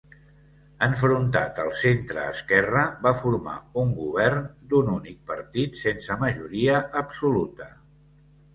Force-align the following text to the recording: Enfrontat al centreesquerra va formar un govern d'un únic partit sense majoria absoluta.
Enfrontat 0.85 1.59
al 1.63 1.69
centreesquerra 1.79 2.85
va 3.03 3.13
formar 3.19 3.55
un 3.83 3.93
govern 3.99 4.49
d'un 4.73 4.91
únic 4.97 5.21
partit 5.35 5.81
sense 5.85 6.19
majoria 6.27 6.83
absoluta. 7.07 7.73